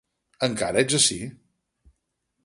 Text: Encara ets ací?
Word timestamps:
Encara 0.45 0.81
ets 0.85 0.95
ací? 0.99 1.17